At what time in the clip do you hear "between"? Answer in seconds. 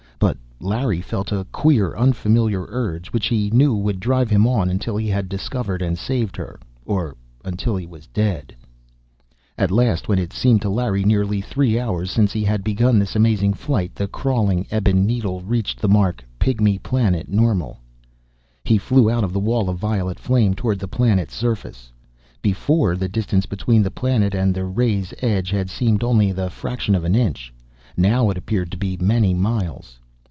23.47-23.81